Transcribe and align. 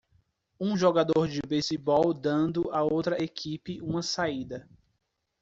Um 0.59 0.75
jogador 0.75 1.27
de 1.27 1.39
beisebol 1.47 2.11
dando 2.11 2.71
a 2.71 2.81
outra 2.81 3.23
equipe 3.23 3.79
uma 3.81 4.01
saída. 4.01 4.67